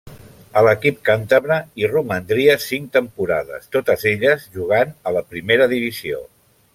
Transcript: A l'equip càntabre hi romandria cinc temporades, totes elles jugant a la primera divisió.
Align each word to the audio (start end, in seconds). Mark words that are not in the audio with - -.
A 0.59 0.61
l'equip 0.67 0.95
càntabre 1.09 1.57
hi 1.81 1.89
romandria 1.91 2.55
cinc 2.65 2.89
temporades, 2.97 3.69
totes 3.77 4.09
elles 4.15 4.49
jugant 4.59 4.97
a 5.11 5.17
la 5.19 5.27
primera 5.35 5.69
divisió. 5.79 6.25